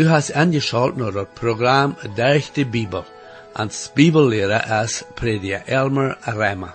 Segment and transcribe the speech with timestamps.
[0.00, 3.04] Du hast angeschaut naar het programma Durch de Bibel.
[3.52, 6.74] Als Bibellehrer ist Prediger Elmer Reimer.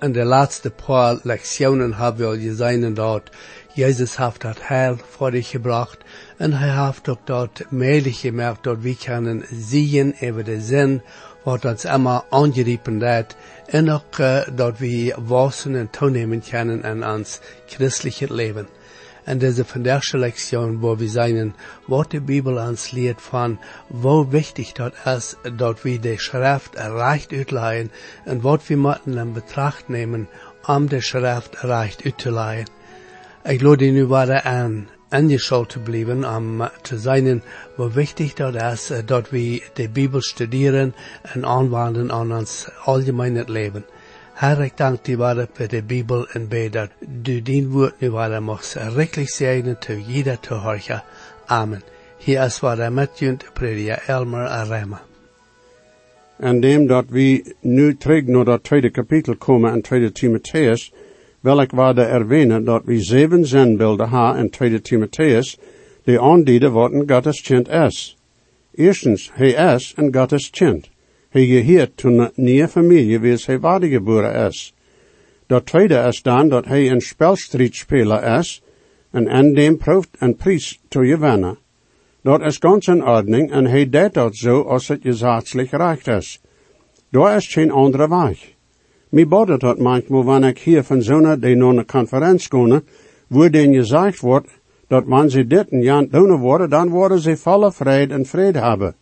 [0.00, 3.30] In de laatste paar Lektionen haben wir gesehen dort,
[3.74, 5.98] Jesus hat das Heil vor dich gebracht
[6.38, 11.02] und er hat auch dort möglich gemacht, dort wir können sehen über den Sinn,
[11.44, 13.36] was uns immer angeriepen hat,
[13.72, 18.66] und auch äh, dort wir wachsen und toenehmen können in uns christliches Leben.
[19.28, 21.52] En deze vandaagse Lektion, wo wir sehen,
[21.86, 23.58] was die Bibel uns lehrt von,
[23.90, 27.90] wo wichtig dort ist, dort wir die Schrift recht uitleihen
[28.24, 30.28] und was wir müssen in Betracht nehmen,
[30.66, 32.70] um die Schrift recht uitzuleihen.
[33.44, 37.42] Ich lade nu weiter an, angeschaut zu bleiben, um zu sehen,
[37.76, 40.94] wo wichtig dort ist, dort wir die Bibel studieren
[41.34, 43.84] und anwenden an uns allgemeines Leben.
[44.34, 46.90] Herr, ik dank die waarde voor de Bibel en bid dat
[47.22, 51.04] du dien woord nu waarde mocht reklich segnen te jeder te horcha.
[51.46, 51.82] Amen.
[52.18, 55.00] Hier is waar de metjunt prediker Elmer Arema.
[56.36, 60.92] En dat we nu terug naar dat tweede kapitel komen in tweede Timotheus,
[61.40, 65.58] wil ik waarde erwähnen dat we zeven zenbeelden ha in tweede Timotheus,
[66.04, 68.16] die aandienen wat een Gottes kind is.
[68.74, 70.88] Eerstens, hij is een Gottes kind.
[71.28, 74.74] Hij geheert toen nieuwe familie wie hij waardegeboren is.
[75.46, 78.62] Dat tweede is dan dat hij een spelstrietspeler is
[79.10, 81.58] en en dem proeft een prijs te gewinnen.
[82.22, 86.40] Dat is ganz in ordning en hij deed dat zo als het gezatselijk recht is.
[87.10, 88.57] Daar is geen andere weg.
[89.10, 92.82] Mi bodet dat manchmal, wanneer ik hier van zo'n die naar een conferentie
[93.28, 94.48] wo den gezegd wordt,
[94.88, 98.58] dat man ze dit en jan doen worden, dan worden ze volle vrede en vrede
[98.58, 98.94] hebben.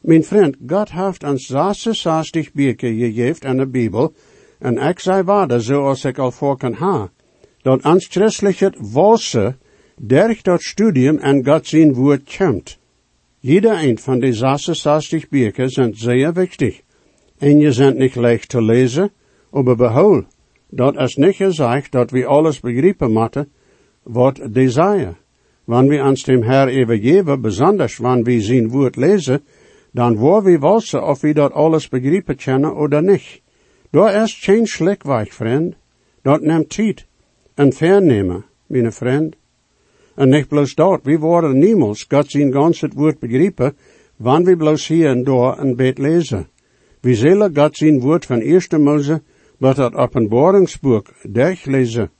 [0.00, 4.12] Mijn vriend, God heeft ons 66 bücher gegeven in de Bibel,
[4.58, 7.10] en ik zei waarde zoals ik al voor kan ha,
[7.62, 9.56] dat ons christelijke wolse
[9.96, 12.78] durch dat studium en God zijn woord komt.
[13.38, 16.80] Jeder een van die 66 bücher zijn zeer wichtig,
[17.38, 19.10] en je zijn niet leicht te lezen,
[19.52, 20.24] aber behoud,
[20.70, 23.48] dat is niet gezegd dat we alles begrijpen moeten,
[24.02, 25.16] wat zeggen.
[25.64, 29.42] Wanneer we ons dem Herr übergeben, besonders wanneer we zijn woord lezen,
[29.92, 33.40] dan waar we wissen of we dat alles begrijpen kunnen oder niet.
[33.90, 35.74] Daar is geen slikweg, vriend.
[36.22, 37.06] Dat neemt tijd
[37.54, 39.36] en vernemen, mijn vriend.
[40.14, 43.76] En niet bloos dat, we worden niemals God zijn gans het woord begrijpen,
[44.16, 46.48] wanneer we bloos hier en daar een beet lezen.
[47.00, 49.22] We zullen God zijn woord van eerste Mose,
[49.62, 52.10] wat het openbaringsboek durchlezen.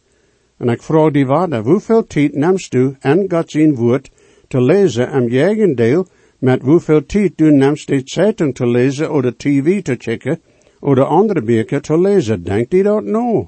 [0.56, 4.10] En ik vraag die waarde, hoeveel tijd neemst u en God zijn woord
[4.48, 6.06] te lezen en jegendeel
[6.38, 10.40] met hoeveel tijd du neemt die Zeitung te lezen oder TV te checken
[10.80, 12.42] oder andere bücher te lezen.
[12.42, 13.46] Denkt u dat nou?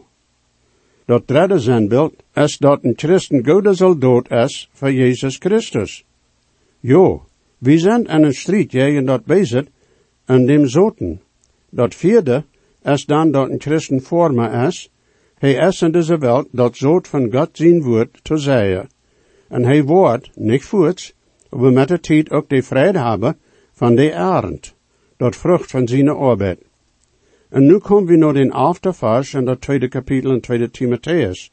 [1.04, 6.04] Dat derde zenbeeld is dat een christen goede soldaat is voor Jezus Christus.
[6.80, 7.22] Jo,
[7.58, 9.64] we zijn in een strijd tegen dat bezig
[10.24, 11.20] en dem zoten.
[11.70, 12.44] Dat vierde
[12.84, 14.90] is dan dat een christen voor me is.
[15.34, 18.88] Hij is in deze wereld dat zoot van God zijn woord te zeggen.
[19.48, 21.14] En hij wordt, niet voets,
[21.48, 23.38] we met de tijd ook de vrede hebben
[23.72, 24.74] van de arend,
[25.16, 26.58] dat vrucht van zijn arbeid.
[27.48, 28.92] En nu komen we naar den elfde
[29.32, 31.50] in dat tweede kapitel in tweede Timotheus.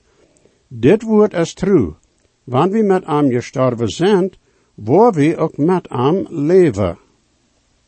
[0.68, 1.94] Dit woord is true,
[2.44, 4.32] wanneer we met hem gestorven zijn,
[4.74, 6.98] waar we ook met hem leven.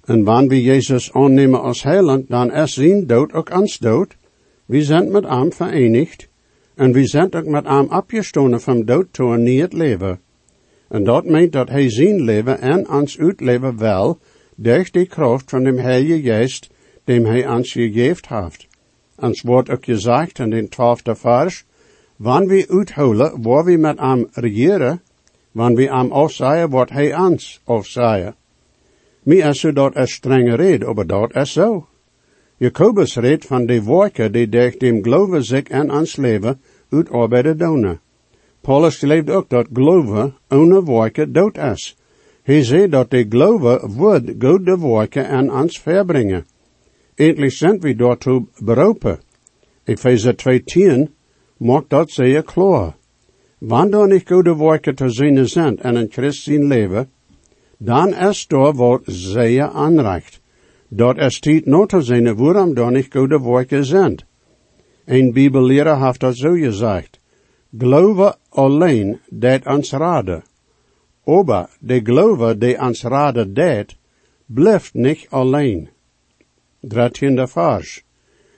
[0.06, 4.16] En wanneer we Jezus aannemen als heiland, dan is zijn dood ook ons dood.
[4.66, 6.28] We zijn met hem verenigd,
[6.76, 10.20] en we zijn ook met hem opgestonden van dood toe een nieuw leven.
[10.90, 14.20] En dat meent dat hij zijn leven en ons uitleven wel,
[14.56, 16.70] durch die kracht van dem Heilige Geest,
[17.04, 18.68] dem hij ons gegeven heeft.
[19.16, 21.66] Ons wordt ook gezegd in den twaalfde vers,
[22.16, 25.02] wanneer we uithouden waar we met hem regeren,
[25.52, 28.36] wanneer we hem afzeggen wat hij ons afzeggen.
[29.24, 31.88] Mi is zo dat is strenge red, aber dat is zo.
[32.58, 36.60] Jacobus redt van de wolken die durch dem geloven zich en ons leven
[36.90, 38.00] uitarbeiden doen.
[38.62, 41.96] Paulus leeft ook dat geloven ohne wolken dood is.
[42.44, 46.46] Hij zei dat de geloven wordt God de wolken en ons verbrengen.
[47.16, 49.20] Endlich zijn we daartoe beroepen.
[49.84, 51.12] Epheser 2.10
[51.58, 52.96] maakt dat zeer klaar.
[53.58, 57.10] Wanneer niet goede wolken te zien zijn en een Christ zijn leven,
[57.86, 60.42] dan is daar wat zeer aanrecht.
[60.88, 64.20] Dat is tijd not te zien waarom daar niet goede wolken zijn.
[65.06, 67.20] Een bibelleraar heeft dat zo gezegd.
[67.78, 70.44] Geloven alleen deed ons raden.
[71.26, 73.96] Aber de geloven die ons raden deed,
[74.46, 75.90] blijft niet alleen.
[76.80, 78.04] Dertiende vers.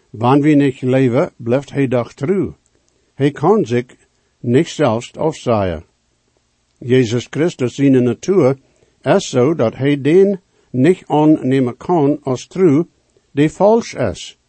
[0.10, 2.56] Wanneer we niet leven, blijft hij doch trouw.
[3.13, 3.86] Hij kan zich
[4.39, 5.83] niet zelfs afzaaien.
[6.77, 8.57] Jezus Christus zijn natuur
[9.05, 12.85] is zo dat hij den niet aannemen kan als true,
[13.31, 14.39] die vals is.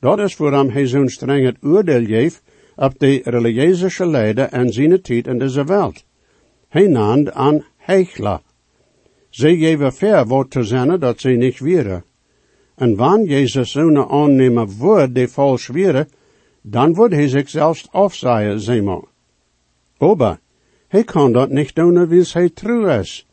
[0.00, 2.42] Dat is waarom hij zo'n streng het oordeel geeft
[2.76, 6.04] op de religieuze leider en zijn tijd in deze wereld.
[6.68, 8.40] Hij naamde aan heichler.
[9.30, 12.04] Zij geven ver woord te zijn dat ze niet wieren.
[12.74, 16.08] En wanneer Jezus zo'n aannemen wordt die vals wieren,
[16.62, 19.04] dan wordt hij zich zelfs afzaaien, zeg maar.
[19.98, 20.38] Aber,
[20.88, 23.25] hij kan dat niet doen wie hij true is.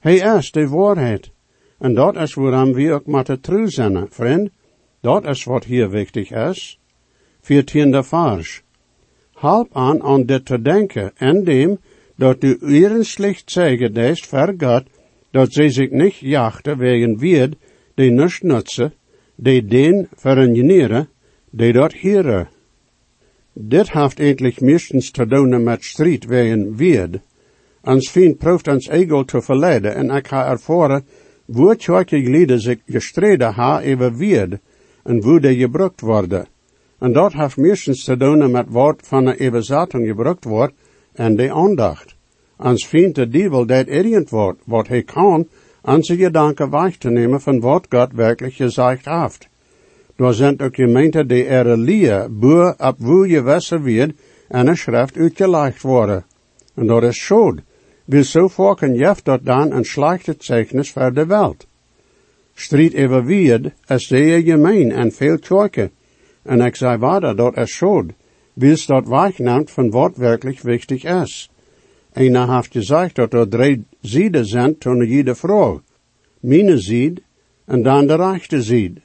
[0.00, 1.30] Hij is de waarheid.
[1.78, 4.50] En dat is waarom we ook moeten true zijn, vriend.
[5.00, 6.78] Dat is wat hier wichtig is.
[7.40, 8.62] Viertiende vers.
[9.32, 11.78] Halp aan aan dit te denken, en dem,
[12.16, 14.84] dat u ihren slecht zeggen deest vergat,
[15.30, 17.54] dat zij zich niet jachten wegen wierd,
[17.94, 18.92] die nichts nutzen,
[19.34, 21.08] die den verengenieren,
[21.50, 22.48] die dat hieren.
[23.52, 27.18] Dit heeft eindelijk meestens te doen met strijd wegen wierd.
[27.84, 31.04] Ons vriend proeft ons ego te verleiden, en ik ga ervaren,
[31.52, 34.60] hoe tjoike lieden zich gestreden ha over
[35.04, 36.46] en hoe die gebruikt worden.
[36.98, 40.74] En dat heeft meestens te doen met wat van een überzetting gebruikt wordt,
[41.12, 42.14] en de aandacht.
[42.56, 45.48] Ons vriend de duivel dat irrient wordt, wat hij kan,
[45.82, 49.48] zijn gedanken weg te nemen van wat God werkelijk gezegd heeft.
[50.16, 54.12] Daar zijn ook gemeenten die er leer, boer op wo je wissen wird,
[54.48, 56.24] en een schrift uitgelegd worden.
[56.74, 57.60] En dat is schuld.
[58.10, 61.66] Wil zo vaak een jef dat dan een slechte zeichnis voor de wereld.
[62.54, 65.90] Strijd over wierd is zeer gemeen en veel tjoike.
[66.42, 68.12] En ik zei waarder, dat is schuld.
[68.52, 71.50] Wils dat wegneemt van wat werkelijk wichtig is.
[72.12, 75.80] Einer heeft gezegd dat er drie zieden zijn toen jede vrouw.
[76.40, 77.20] Mine zied
[77.64, 78.98] en dan de rechte zied.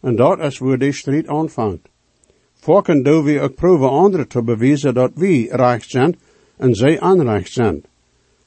[0.00, 1.88] En dat is waar die strijd aanvangt.
[2.54, 6.18] Volken doen we ook proeven anderen te bewijzen dat wij recht zijn
[6.56, 7.84] en zij onrecht zijn.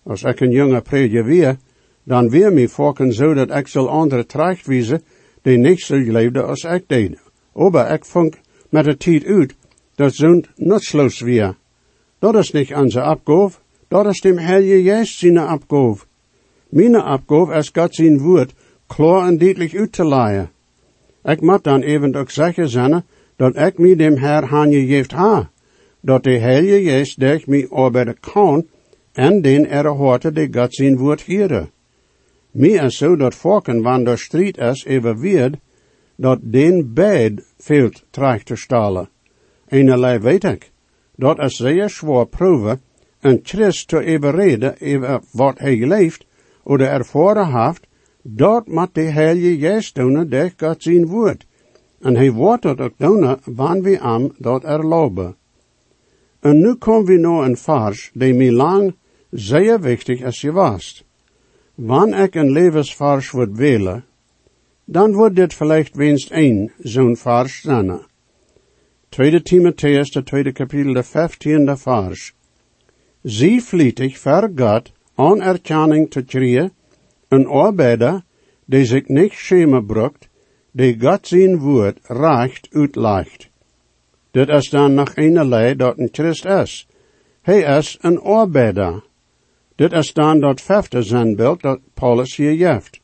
[0.04, 1.58] Als ik een jonge prediker weer,
[2.04, 5.04] dan weer mij volken zo dat ik zal anderen terechtwijzen
[5.42, 7.18] die niet zo leefden als ik deed.
[7.56, 8.38] Aber ik vond
[8.70, 9.54] met de tijd uit
[9.96, 11.56] dat zo'n nutsloos weer.
[12.20, 13.58] Dat is niet onze opgave,
[13.88, 16.06] dat is dem Heilige Geest zijn opgave.
[16.70, 18.54] Mijn opgave is God zijn woord
[18.88, 20.52] klaar en duidelijk uit te leiden.
[21.24, 23.04] Ik moet dan even ook zeggen zijn
[23.36, 25.50] dat ik mij dem Herr geeft ha,
[26.00, 28.66] dat de Heilige Geest durch mij arbeiden kan
[29.14, 31.70] en den er hoort die God zijn woord hieren.
[32.52, 35.56] Mij is zo dat volken wanneer er strijd is over weerd,
[36.16, 39.10] dat den beid veelt terecht te stellen.
[39.68, 40.72] Eenerlei weet ik,
[41.16, 42.82] dat is zeer zwaar proeven,
[43.20, 46.26] een Christ te overreden over wat hij leeft,
[46.64, 47.88] of ervaren heeft,
[48.22, 51.46] dat moet de Heilige Geest doen, door God zijn woord.
[52.00, 55.36] En hij wordt het ook doen, wanneer we hem dat erlopen.
[56.40, 58.96] En nu komen we naar een vers, die mij lang
[59.34, 61.04] zeer wichtig is geweest.
[61.76, 64.06] Wanneer ik een levensvers wordt willen,
[64.86, 68.02] dan wordt dit vielleicht winst één zo'n vers zijn.
[69.10, 72.34] Tweede Timotheus, de tweede kapitel, de vijftiende vers.
[73.22, 76.72] Zie vlietig ver God anerkenning te krijgen,
[77.28, 78.24] een arbeider
[78.66, 80.28] die zich niet schämen brukt,
[80.72, 83.50] die God zijn woord recht uitlegt.
[84.32, 86.88] Dit is dan nog een lei dat een Christ is.
[87.42, 89.04] Hij is een arbeider.
[89.76, 93.00] Dit is dan dat vijfde zenbeeld dat Paulus hier geeft.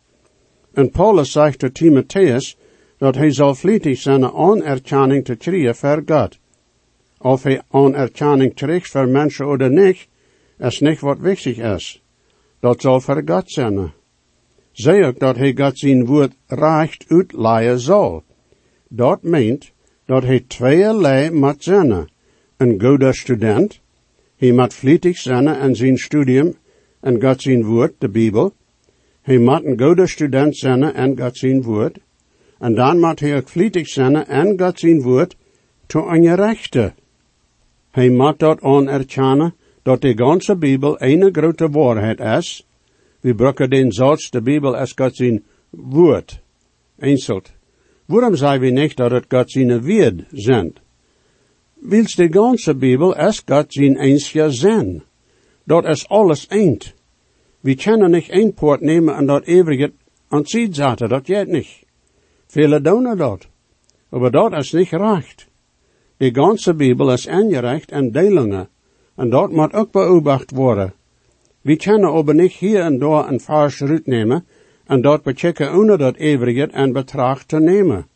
[0.73, 2.57] En Paulus zegt tot Timotheus
[2.97, 6.37] dat hij zal vlietig zijn anerkenning te krijgen voor God.
[7.17, 10.07] Of hij anerkenning krijgt voor mensen of niet,
[10.57, 12.03] is niet wat wichtig is.
[12.59, 13.91] Dat zal voor God zijn.
[14.71, 18.23] Zij ook dat hij God zijn woord recht uitleiden zal.
[18.87, 19.71] Dat meent
[20.05, 22.09] dat hij tweeërlei moet zijn.
[22.57, 23.79] Een goede student,
[24.39, 26.55] hij moet vlietig zijn in zijn studium
[26.99, 28.53] en God zijn woord, de Bijbel.
[29.21, 31.99] Hij moet een goede student zijn en God zijn woord.
[32.59, 35.35] En dan moet hij ook vlietig zijn en God zijn woord
[35.85, 36.95] te rechten.
[37.91, 42.67] Hij moet dat onerkennen dat de ganze Bibel een grote waarheid is.
[43.19, 46.41] We gebruiken den Satz, de Bibel is God zijn woord.
[46.97, 47.51] Einzelt.
[48.05, 50.73] Waarom zeggen we niet dat het God zijn woord zijn?
[51.81, 55.03] Wils de ganze Bibel is God zijn einzige zin.
[55.63, 56.93] Dat is alles eend.
[57.59, 59.91] We kunnen niet één poort nemen en eeuwig
[60.27, 61.83] aan het zetten, dat gaat niet.
[62.47, 63.47] Vele doen dat.
[64.09, 65.47] Maar dat is niet recht.
[66.17, 68.69] De ganze Bibel is ingerecht en delingen.
[69.15, 70.93] En dat moet ook beobacht worden.
[71.61, 74.45] We kunnen aber niet hier en daar een vers nemen
[74.85, 78.07] en dat bechecken onder dat eeuwige en betracht te nemen.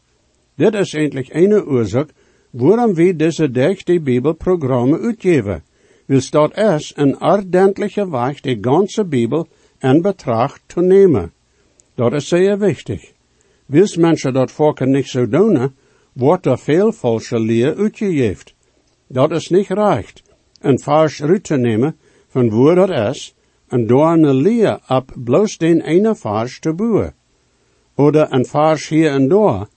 [0.56, 2.10] Dit is eigenlijk een oorzaak
[2.54, 5.64] waarom wir deze dag die Bibelprogramme uitgeven.
[6.06, 9.48] Wil staat es een ordentliche Weg die ganze Bibel
[9.80, 11.32] in betracht te nemen.
[11.96, 13.12] Dat is zeer wichtig.
[13.66, 15.74] Wils mensen dat volken niet zo doen,
[16.14, 18.52] wordt er veel falsche leer uitgegeven.
[19.08, 20.22] Dat is niet recht.
[20.60, 21.96] Een vars uit te nemen
[22.28, 23.36] van waar dat is,
[23.68, 27.14] en door een leer op bloos den ene vars te boeren.
[27.96, 29.68] Oder een vars hier en daar,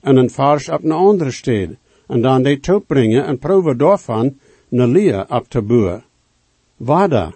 [0.00, 1.68] en een vars op een andere stad,
[2.06, 4.38] en dan die brengen en proeven daarvan
[4.70, 6.04] een leer op te boeren.
[6.76, 7.32] Wada,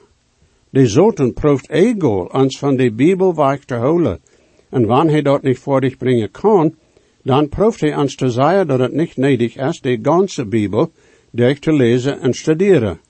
[0.71, 4.21] de zoten proeft ego ons van de Bibel weg te houden,
[4.69, 6.75] en wanneer hij dat niet voor dich brengen kan,
[7.23, 10.91] dan proeft hij ons te zeggen dat het niet nedig is de ganze Bibel
[11.31, 13.01] durch te lezen en studeren.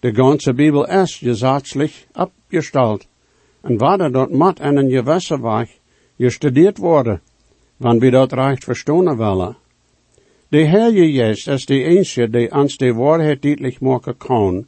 [0.00, 3.06] De ganze Bibel is gesetzlich abgestalt,
[3.60, 5.78] en waar dat mat en een gewisse weg
[6.16, 7.20] gestudeerd worden,
[7.76, 9.56] wanneer we dat recht verstaan willen.
[10.48, 14.66] De Heilige Geest is de enige die ons de waarheid duidelijk maken kan.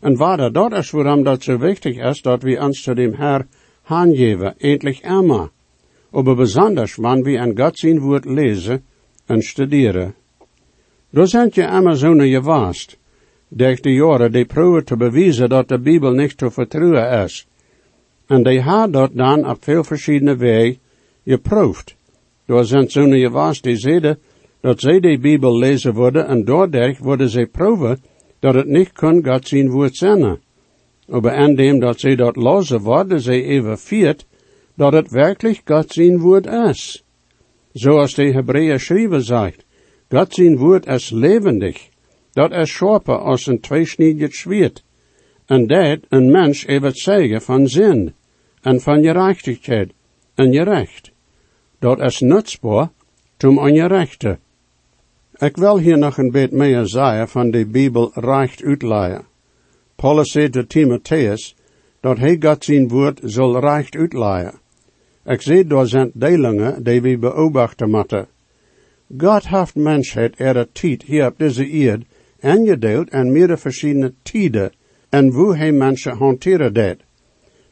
[0.00, 3.46] En waar dat is waarom dat zo wichtig is dat we ons zu dem Herr
[3.82, 5.50] handgeven, endlich immer.
[6.10, 8.84] Aber besonders, wanneer we een God zijn woord lezen
[9.26, 10.14] en studeren.
[11.10, 12.98] Daar zijn je immer zo gewaast,
[13.48, 17.46] durch de jaren die proeven te bewijzen dat de Bibel niet te vertrouwen is.
[18.26, 20.78] En die had dat dan op veel verschillende wegen
[21.24, 21.96] geproefd.
[22.46, 24.18] Daar zijn zo'n gewaast die zeiden
[24.66, 28.02] dat zij de Bibel lezen worden en doordat worden zij proeven
[28.38, 30.40] dat het niet kan God zijn woord zijn.
[31.08, 34.26] Aber indem dat zij dat lozen worden zij even viert
[34.74, 37.04] dat het werkelijk God zijn woord is.
[37.72, 39.64] Zoals de Hebreeën schrijver zegt,
[40.08, 41.88] God zijn woord is levendig,
[42.32, 44.84] dat is scherper als een tweesniedig zwierd,
[45.44, 48.14] en dat een mens even zeggen van zin,
[48.60, 49.92] en van gerechtigheid,
[50.34, 51.12] en je recht.
[51.78, 52.90] Dat is nutsbaar,
[53.44, 54.44] om aan je rechten.
[55.38, 59.24] Ik wil hier nog een beetje meer zeggen van de Bijbel recht uitleiden.
[59.96, 61.56] Paulus zei tot Timotheus,
[62.00, 64.54] dat hij God zijn woord zal recht uitleiden.
[65.24, 68.26] Ik zie door zijn delingen die we beobachten moeten.
[69.18, 72.04] God heeft mensheid er de tijd hier op deze eerd
[72.40, 74.72] aangedeeld en meerdere verschillende tijden
[75.08, 76.96] en hoe hij mensen hanteren deed.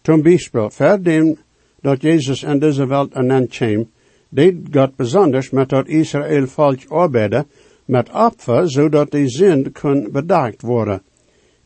[0.03, 1.39] Zum Beispiel, verdien
[1.81, 3.89] dat Jezus in deze wereld kwam,
[4.35, 7.47] deed God besonders met dat Israël volk arbeiden
[7.85, 11.03] met opfer, zodat die zin kon bedacht worden.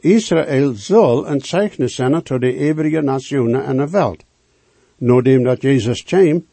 [0.01, 4.25] Israël zal een zeichnis zijn tot de eeuwige nationen en de wereld.
[4.99, 6.45] Nadat dat Jezus kwam,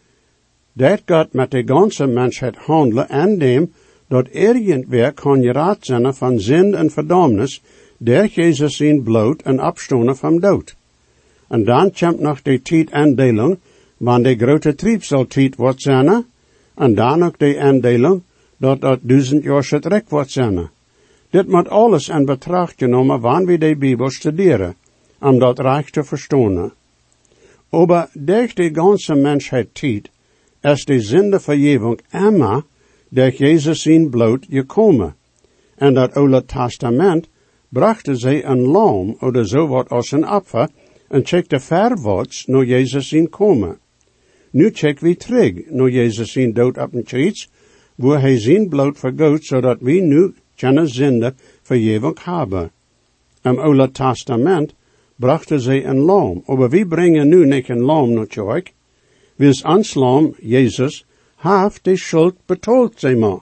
[0.74, 3.72] dat God met de ganze mensheid handelen en dem
[4.08, 7.62] dat irgendwer kan geraad zijn van zin en verdomnis,
[7.98, 10.76] der Jezus zijn bloot en opstonen van dood.
[11.48, 13.58] En dan komt nog de tijd aandeling,
[13.98, 16.26] wanneer de grote triebseltijd wordt zijn,
[16.76, 18.22] en dan ook de aandeling,
[18.58, 20.70] dat dat duizend jaar rek wordt zijn.
[21.30, 24.76] Dit moet alles in betracht genomen wanneer we de Bibel studeren,
[25.20, 26.72] om dat recht te verstaan.
[27.70, 30.10] Aber durch die ganze Menschheit tijd
[30.62, 32.64] is de zindevergeving immer
[33.10, 35.16] durch Jesus zijn bloot gekomen.
[35.76, 37.28] En dat Oude Testament
[37.70, 40.70] brachte zij een lam oder zo wat als een opfer
[41.08, 43.78] en checkte verwaarts naar Jezus zijn komen.
[44.56, 47.50] Nu check we terug naar Jezus zijn dood op een kruis,
[47.96, 52.72] waar hij zijn bloot vergoot, zodat we nu keine zinde vergeving hebben.
[53.42, 54.74] Im Oude Testament
[55.16, 58.74] brachten zij een lam, aber we brengen nu niet een lam naar kerk,
[59.36, 63.40] wils ans lam, Jezus, heeft de schuld betaald, zeg maar.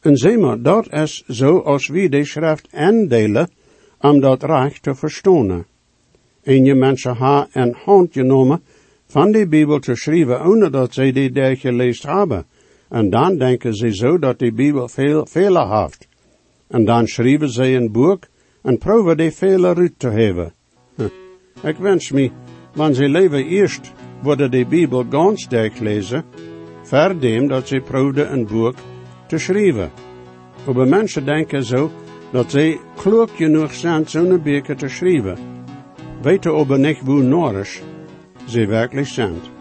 [0.00, 3.50] En zeg maar, dat is zo als we de schrift aandelen,
[4.00, 5.64] om dat recht te verstaan.
[6.42, 8.62] En je mensen ha een hand genomen
[9.10, 12.46] van die Bibel te schrijven, ohne dat zij die daar gelezen hebben.
[12.88, 16.08] En dan denken ze zo dat die Bibel veel fehler heeft.
[16.68, 18.22] En dan schrijven ze een boek
[18.62, 20.52] en proeven die fehler uit te hebben.
[21.62, 22.30] Ik wens me,
[22.74, 25.46] wanneer ze leven eerst worden de Bibel ganz
[25.80, 26.24] lezen,
[26.82, 28.74] verdem dat ze proefden een boek
[29.26, 29.90] te schrijven.
[30.74, 31.90] Maar mensen denken zo
[32.32, 35.38] dat ze klok genoeg zijn zo'n boek te schrijven.
[36.22, 37.80] Weten aber niet hoe nodig
[38.50, 39.59] ze werkelijk zijn.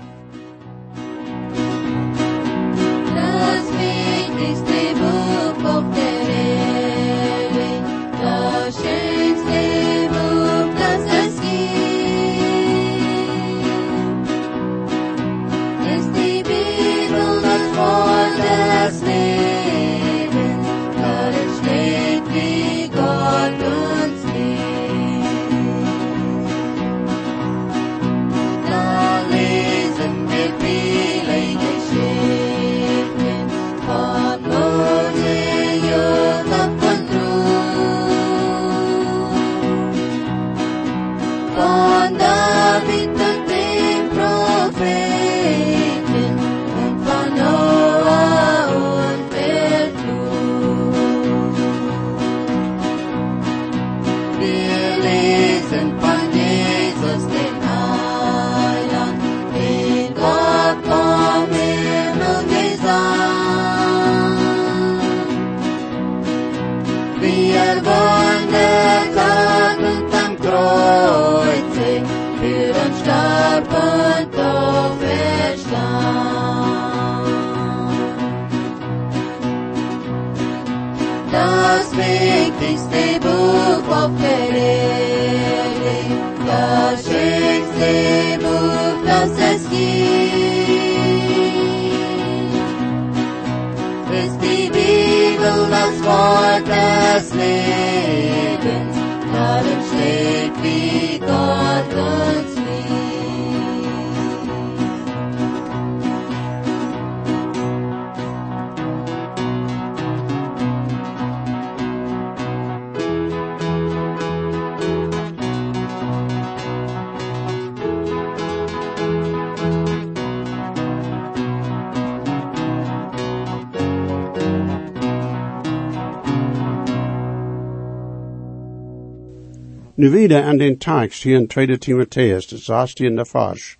[130.01, 133.75] Nu wieder an den Text hier in 2 Timotheus, das sagst in der Vers.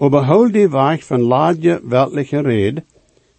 [0.00, 2.82] Überhol die Weich von ladje weltliche Red,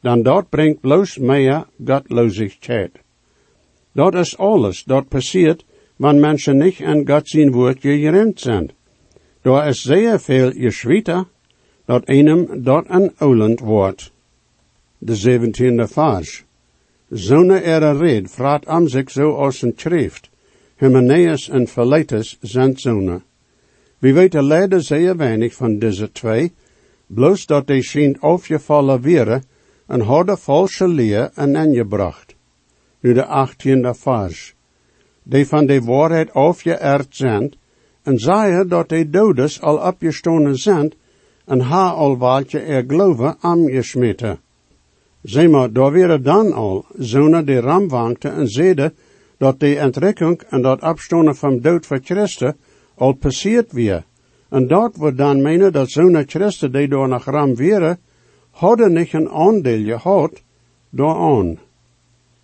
[0.02, 2.94] dan dort bringt bloß mehr Gottlosigkeit.
[3.94, 5.66] Dort ist alles, dort passiert,
[5.98, 8.74] wann Menschen nicht an Gott sein Wort gerennt sind.
[9.44, 11.26] Da ist sehr viel geschwieter,
[11.88, 14.14] dat einem dort ein Oland wordt.
[15.02, 16.46] De zeventiende Vers.
[17.14, 20.31] Zone er red, vraat am zich zo als een schrift.
[20.82, 23.24] Hymenaeus en Philetus zijn zonen.
[24.00, 26.52] We weten leider zeer weinig van deze twee,
[27.08, 29.42] bloos dat die schijnt aufgevallen wäre
[29.88, 32.36] en hadden valse leer en aangebracht.
[33.00, 34.56] Nu de achttiende vers.
[35.24, 37.54] Die van de waarheid aufgeërd zijn,
[38.04, 40.94] en zeiden dat de dodes al opgestonen zijn,
[41.46, 44.40] en ha al wat je er geloven aangesmeten.
[45.24, 48.94] Zeg maar, daar wäre dan al zonen die ramwankte en zeiden
[49.42, 52.58] dat de entrekking en dat afstonen van dood voor Christen
[52.96, 54.04] al passiert weer.
[54.50, 57.98] En dat wordt dan menen dat zo'n Christen die door naar ram wäre,
[58.52, 60.44] hadden niet een aandeel gehad
[60.90, 61.60] daaraan.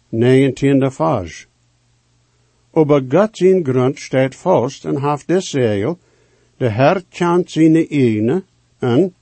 [0.10, 1.48] Negentiende vers.
[2.74, 5.98] Aber Gott zijn grond staat vast en haft desselfde,
[6.58, 8.46] de Herr kent zijn eigen,
[8.80, 9.14] en,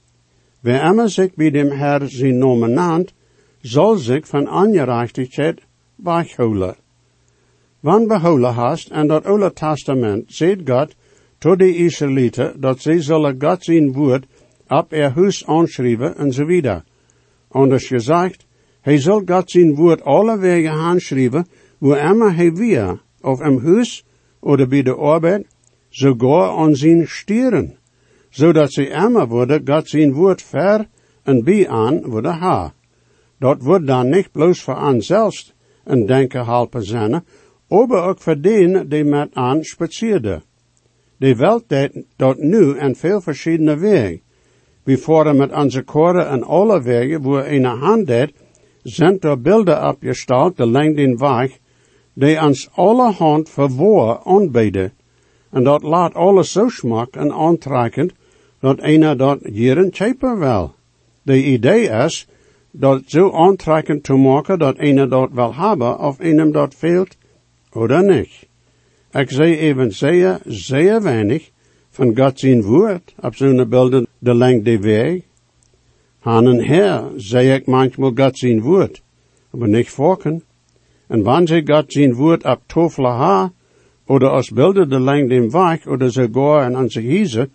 [0.62, 3.14] wer immer sich bij dem Herr zijn Namen nannt,
[3.62, 5.62] zal zich van ongerechtigheid
[5.96, 6.85] weghouden.
[7.86, 10.96] Wann behouden hast en dat Oude Testament, zegt God
[11.38, 14.26] tot de Israëlieten dat zij zullen God zijn woord
[14.68, 16.84] op er huis aanschrijven en zo wieder.
[17.48, 18.46] Anders gezegd,
[18.82, 24.06] hij zal God zijn woord alle wegen aanschrijven, wo immer hij weer, of im huis,
[24.40, 25.46] oder bij de arbeid,
[25.90, 27.78] sogar aan zijn stieren,
[28.30, 30.88] zodat zij immer worden God zijn woord ver
[31.24, 32.74] en bij aan worden ha.
[33.40, 37.24] Dat wordt dan niet bloos voor aan zelfs een denken helpen zijn,
[37.68, 40.44] aber ook voor denen die met aan spazierden.
[41.18, 41.64] De welt
[42.16, 44.22] dat nu en veel verschillende wegen.
[44.84, 48.34] We voeren met onze koren en alle wegen, wo een hand deed,
[48.84, 51.60] zijn er beelden opgesteld, de lengte in weg,
[52.14, 54.94] die ons allerhand verwoor aanbieden.
[55.52, 58.14] En dat laat alles zo smak en aantrekkend,
[58.60, 60.74] dat een dat jaren chepen wil.
[61.22, 62.28] De idee is,
[62.72, 67.18] dat zo aantrekkend te maken dat een dat wil hebben of een dat veelt,
[67.76, 68.48] oder niet.
[69.12, 71.50] Ik zei even zeer, zeer weinig
[71.90, 75.22] van God zijn woord op zo'n beelden de lengte weg.
[76.20, 79.02] Han en her zei ik manchmal God zijn woord,
[79.52, 80.44] aber niet vorken.
[81.08, 83.52] En wanneer God zijn woord op tofle ha,
[84.06, 87.50] oder als beelden de lengte im weg, oder sogar in onze hieze,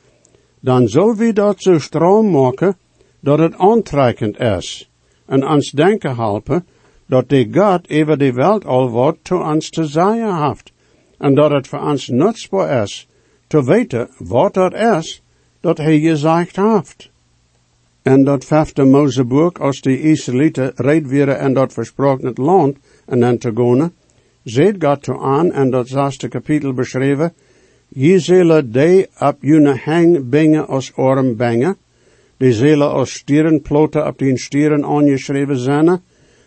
[0.61, 2.77] dan zal we dat zo stroom maken,
[3.21, 4.91] dat het aantrekkend is,
[5.27, 6.67] en denken helpen,
[7.11, 10.73] dat de God over de wereld al wat te ons te zeggen heeft,
[11.19, 13.09] en dat het voor ons nutsbaar is,
[13.47, 15.23] te weten wat dat is,
[15.61, 17.11] dat hij gezegd heeft.
[18.03, 23.39] En dat vijfde Mozeboek, als de Israëlieten reed weer en dat versproken land en dan
[23.39, 23.91] te
[24.45, 27.33] zet God toe aan en dat zesde kapitel beschreven,
[27.89, 31.77] je zullen die op june hang bingen als orm bingen,
[32.37, 36.01] die zullen als stieren ploten op die stieren aangeschreven zijn,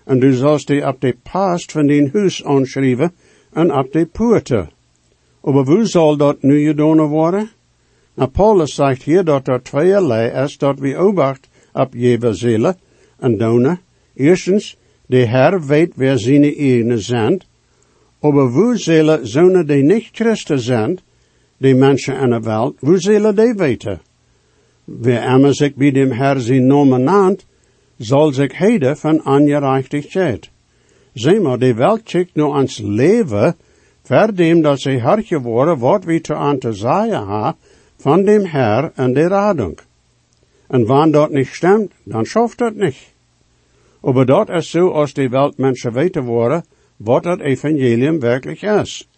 [0.06, 3.12] en du zalst die op de past van die huis aanschrijven
[3.54, 4.70] en op de poorten.
[5.44, 7.50] Aber wo soll dat nu gedaan worden?
[8.16, 12.78] Nou, Paulus zegt hier dat er tweeërlei is dat we obacht op jewe zielen
[13.20, 13.80] en doen.
[14.16, 17.42] Eerstens, de Herr weet wer zijn eigen zijn,
[18.20, 21.00] aber wo zullen zonen die niet Christen zijn,
[21.58, 24.02] die mensen in de wereld, wo zullen die weten?
[24.86, 27.46] Wer immer zich bij dem Herr zijn namen naant,
[27.98, 30.50] zal zich heden van ongerechtigheid.
[31.14, 33.56] Zeg maar, de welt kijkt nu ans leven,
[34.04, 36.58] ver dem dat zij hard geworden wat we te aan
[37.12, 37.56] ha,
[37.98, 39.80] van dem Herr en de radung.
[40.68, 43.14] En wann dat niet stemt, dan schoft dat niet.
[44.02, 46.66] Aber dat is zo als de welt mensen weten worden,
[46.98, 49.10] wat het evangelium werkelijk is.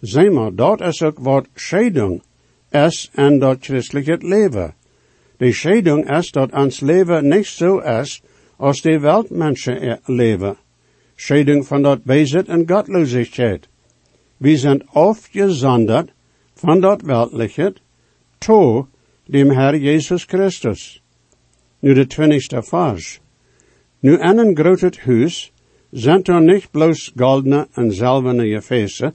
[0.00, 2.22] Zeg maar, dat is ook wat scheidung
[2.70, 4.74] is en dat christelijk leven.
[5.42, 8.22] De scheidung is dat ons leven niet zo is
[8.56, 10.56] als de weltmensen leven.
[11.16, 13.68] Scheidung van dat bezit en gottlosigheid.
[14.36, 16.12] We zijn afgezonderd
[16.54, 17.74] van dat weltliche
[18.38, 18.88] to
[19.26, 21.02] dem Herr Jesus Christus.
[21.78, 23.20] Nu de twintigste vers.
[24.00, 25.52] Nu in een groot huis
[25.90, 29.14] zijn er niet bloos goldene en zilverne gefeesten,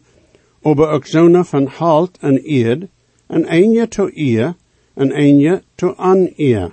[0.61, 2.87] aber ook zonen van halt en eerd,
[3.27, 4.55] en eentje to eer,
[4.97, 6.71] en eentje to an eer.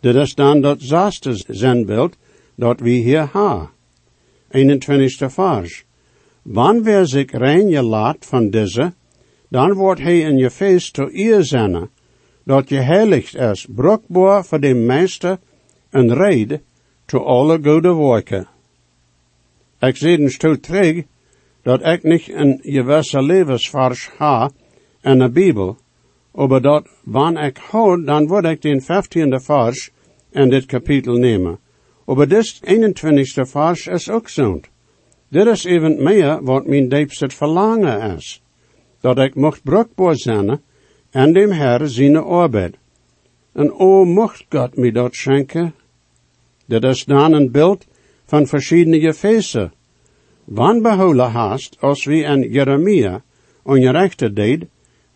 [0.00, 2.16] Dit is dan dat zesde zenbeeld
[2.54, 3.70] dat we hier ha.
[4.50, 5.32] 21.
[5.32, 5.84] vers.
[6.42, 8.92] Wanneer zich rein laat van deze,
[9.48, 11.88] dan wordt hij in je feest te eer zijn,
[12.44, 15.38] dat je heiligt is, brukbaar voor de meester
[15.90, 16.62] en reden
[17.04, 18.48] te alle goede werken.
[19.80, 21.04] Ik zie stoot terug
[21.62, 24.50] dat ik niet een gewisse levensvars ha
[25.02, 25.76] in de Bibel,
[26.46, 29.90] maar dat wanneer ik houd, dan word ik den 15e vers
[30.30, 31.58] in dit kapitel nemen.
[32.04, 34.60] Maar dit 21e vers is ook zo.
[35.28, 38.42] Dit is even meer wat mijn diepste verlangen is.
[39.00, 40.60] Dat ik mocht brukbaar zijn
[41.10, 42.76] en dem Herr zijn arbeid.
[43.52, 45.74] En o mocht God mij dat schenken.
[46.66, 47.86] Dit is dan een beeld
[48.24, 49.70] van verschillende.
[50.44, 53.22] Wann behouden haast, als wie in Jeremia
[53.62, 54.64] ongerechte deed,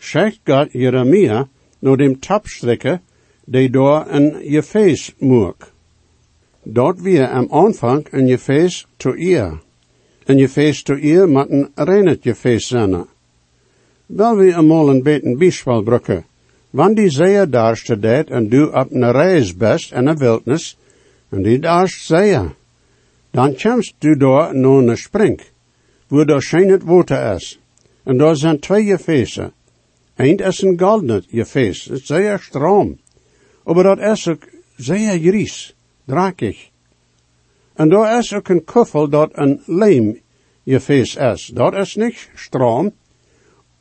[0.03, 3.01] zegt God Jeremia naar dem tapstrikken,
[3.45, 5.71] die door een je feest moek.
[6.63, 9.61] Dat weer am aanvang een je feest to eer.
[10.25, 13.07] En je feest to eer moet een reinet je feest zijn.
[14.07, 16.25] Wel wie eenmaal een beten bieswal brukken.
[16.71, 20.79] Wanneer die zeeën daar staat en du op een reis best in de wildnis,
[21.29, 22.55] en die daar zeeën,
[23.31, 25.41] dan komst du daar naar een spring,
[26.09, 27.59] waar daar schijnend water is.
[28.05, 28.99] En daar zijn twee je
[30.23, 32.99] Eend is een golden je feest, het zeer stroom.
[33.65, 36.71] Maar dat is ook zeer gries, drakig.
[37.75, 40.21] En daar is ook een kuffel dat een leem
[40.63, 41.47] je feest is.
[41.55, 42.93] Dat is niet stroom,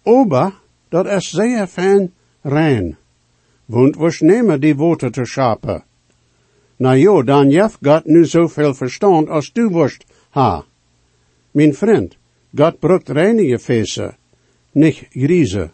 [0.04, 0.54] aber
[0.90, 2.98] dat is zeer fijn rein.
[3.66, 5.84] Want was nemen die water te schapen.
[6.76, 10.66] Nou jo, dan jef God nu zoveel verstand als du worst ha.
[11.52, 12.18] Mijn vriend,
[12.56, 14.18] God brukt reinige feesten,
[14.72, 15.72] nicht grieze.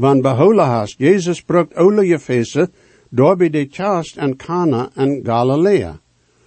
[0.00, 2.72] Wann behouden hast, Jezus oude feesten,
[3.10, 6.00] door bij de Chast en Cana en Galilea.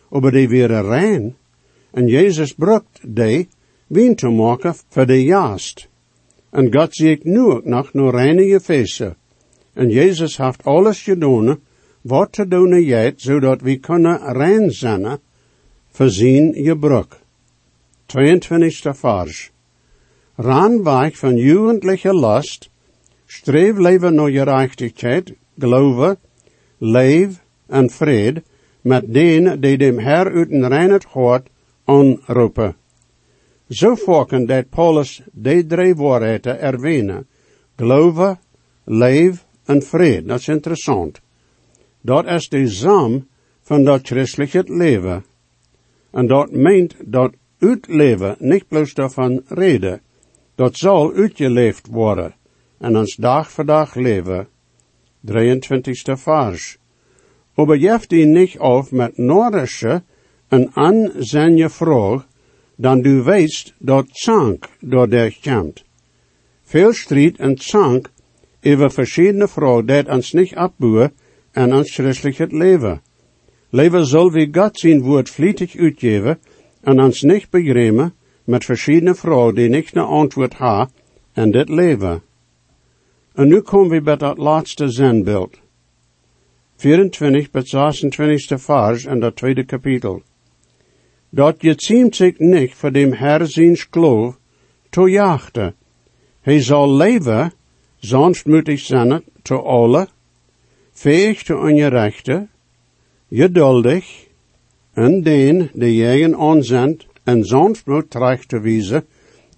[0.09, 1.35] Aber die waren rein,
[1.91, 3.47] en Jezus brukt die,
[3.87, 5.87] wien te maken voor de jaast.
[6.51, 9.15] En God zie ik nu ook nog naar reinige feesten.
[9.73, 11.59] En Jezus heeft alles gedaan,
[12.01, 15.19] wat te doen jij, zodat we kunnen rein zijn,
[15.91, 17.21] voorzien je brug.
[18.07, 19.51] 22e vers.
[20.35, 22.71] Ran weg van jugendliche last,
[23.33, 26.15] streef leven naar gerechtigheid, geloof,
[26.77, 28.43] leef en vrede,
[28.81, 31.49] met denen die dem Herr uit een reinheid hart
[31.85, 32.75] aanroepen.
[33.69, 37.25] Zo volken dat Paulus die drie waarheden erwähnen.
[37.75, 38.39] Geloven,
[38.85, 40.27] leef en vrede.
[40.27, 41.21] Dat is interessant.
[42.01, 43.27] Dat is de zam
[43.61, 45.25] van dat christelijke leven.
[46.11, 50.01] En dat meent dat uitleven niet bloos daarvan reden.
[50.55, 52.33] Dat zal uitgeleefd worden.
[52.83, 54.47] En ons dag voor dag leven.
[55.31, 56.77] 23e vers.
[57.55, 60.01] Aber jeft die niet auf met Nordische
[60.47, 62.25] en an zijn je vraag,
[62.75, 65.83] dan du weißt dat zank door der komt.
[66.63, 68.11] Veel strijd en zank
[68.63, 71.11] over verschiedene vragen dat ons niet abboeien
[71.51, 73.01] en ons christelijk leven.
[73.69, 76.39] Leven zal wie God zijn woord vlietig uitgeven
[76.81, 80.89] en ons niet begrepen met verschiedene vragen die niet een antwoord ha
[81.33, 82.21] en dit leven.
[83.33, 85.59] En nu komen we bij dat laatste zenbeeld.
[86.75, 90.21] 24 bis 26 vers in dat tweede kapitel.
[91.29, 93.47] Dat je ziemt zich niet voor dem Herr
[93.89, 94.37] geloof
[94.89, 95.75] te jachten.
[96.41, 97.53] Hij zal leven,
[97.99, 100.07] sanftmütig zijn te alle,
[100.91, 102.47] fähig te ongerechte,
[103.29, 104.27] geduldig,
[104.93, 109.05] en den de jegen aanzendt en sanftmut terecht te wijzen,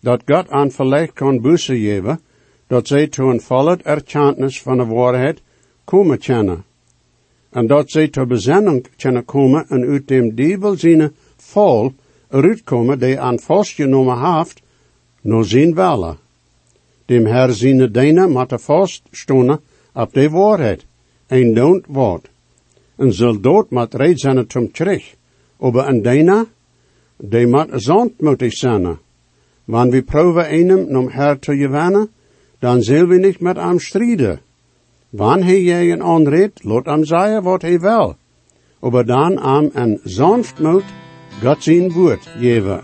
[0.01, 2.19] dat God aan verleg kan bussen geven,
[2.67, 5.41] dat zij to een volle erkenntnis van de waarheid
[5.83, 6.63] komen kennen.
[7.49, 11.93] En dat zij tot bezinning kunnen komen en uit dem dievel zijn vol
[12.29, 14.61] eruit komen die aan vastgenomen heeft,
[15.21, 16.17] no zijn welle.
[17.05, 19.59] Dem Herr zijn dijnen moet vaststonen
[19.93, 20.85] op de waarheid,
[21.27, 22.29] en don't wat.
[22.95, 25.15] En zal dood moet reed zijn tom terug,
[25.59, 26.45] aber een dijna,
[27.17, 28.97] die moet zandmoedig zijn.
[29.65, 32.09] Wanneer we einem nom Herr te gewinnen,
[32.59, 34.39] dan zullen we niet met hem strijden.
[35.09, 38.15] Wanneer je een aanreed, laat hem zeggen wat hij wil.
[38.79, 40.83] Aber dan am en sanftmoed
[41.41, 42.83] God zijn woord geven.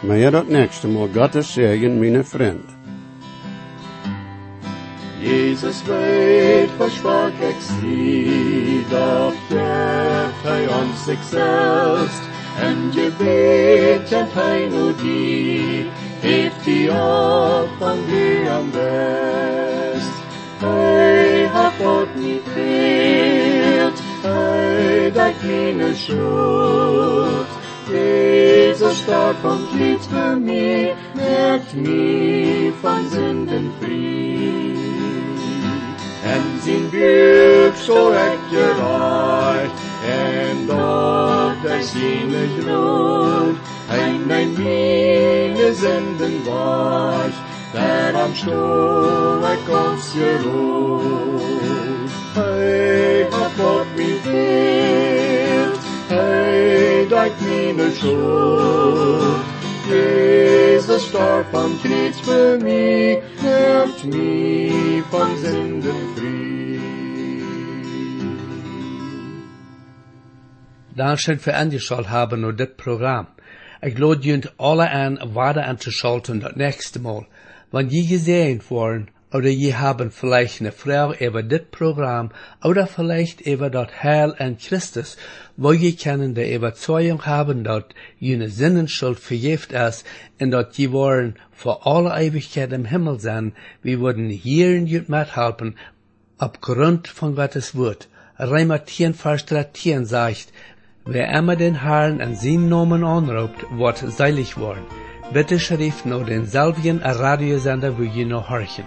[0.00, 2.76] Maar ja, dat nächste Mal Gottes Segen, meine Freund.
[5.20, 12.22] Jesus weet versprach ik zie, doch geeft hij ons zich selbst.
[12.60, 15.86] En gebet kent hij nu die,
[16.26, 20.14] heeft hij op van wie aan best.
[20.58, 23.90] Hij had niet veel,
[24.22, 27.46] hij dat kleine schuld.
[27.90, 34.74] Jezus starb van litt voor mij, merkt van von Sünden frei.
[36.22, 39.72] En zijn buik zo recht gereicht,
[40.08, 43.75] en dat hij zijn groot
[44.26, 47.34] neem mine zenden was,
[47.72, 52.10] daarom stoel ik ons je rood.
[52.34, 59.44] Hij hat God mij geeft, hij dekt mine schuld.
[59.88, 66.36] Jezus starb am Kreuz für mich, hebt mich von Sünden frei.
[70.96, 73.26] Dankeschön für angeschaut haben und das Programm.
[73.82, 77.26] Ich lade junt alle an, weiter anzuschalten das nächste Mal.
[77.72, 82.30] Wenn je gesehen worden, oder je haben vielleicht eine Frage über das Programm,
[82.64, 85.18] oder vielleicht über das Heil an Christus,
[85.58, 87.84] wo je können der Überzeugung haben, dass
[88.18, 90.06] jene Sinnenschuld vergift ist,
[90.40, 95.10] und dass je wollen vor aller Ewigkeit im Himmel sein, wir würden hier in jut
[95.10, 95.76] mithelfen,
[96.38, 98.08] aufgrund von Gottes Wort.
[98.38, 100.52] Reimer 10, Vers 13 sagt,
[101.08, 104.86] Wer immer den Herrn an seinen Namen anruft, wird seilig worden.
[105.32, 108.84] Bitte schrift nur den Radiosender, wo ihr noch horchen.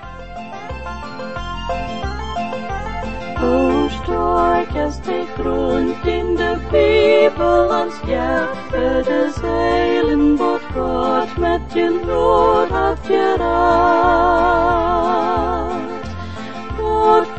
[3.42, 11.62] O stark ist die Grund in der Bibel ans Hjärta des Heilen, vad Gott med
[11.74, 14.50] din nåd haft gerat.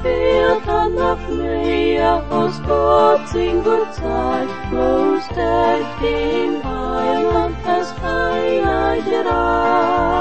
[0.01, 7.93] Gott fehlt han auf mir, aus Gott sin Gott Zeit, bloß der den Heiland es
[8.03, 10.20] einer gerat.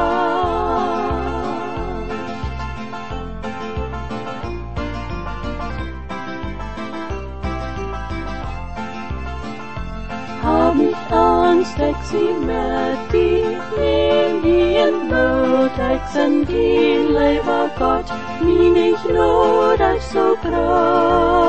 [11.56, 18.06] Nicht Angst, ich sie mit dir, nehm die in Not, ich sind die lieber Gott,
[18.42, 21.40] wie nicht Not, ich so groß.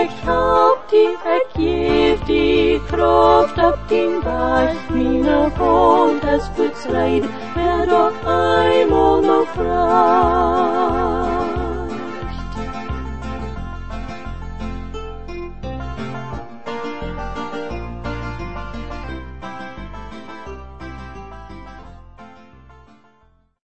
[0.00, 7.86] Ich hab die, ich geb die Kraft auf den Weg, meine Hand, es bezreit, wer
[7.86, 11.27] doch einmal noch frei.